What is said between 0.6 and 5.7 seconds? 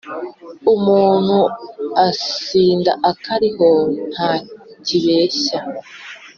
Umuntu asinda akariho nta kibeshya